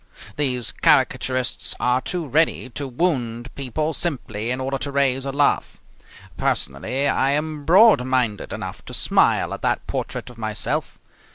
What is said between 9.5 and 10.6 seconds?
at that portrait of